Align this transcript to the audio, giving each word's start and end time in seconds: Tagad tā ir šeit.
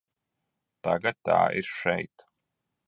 Tagad 0.87 1.21
tā 1.31 1.37
ir 1.61 1.71
šeit. 1.77 2.29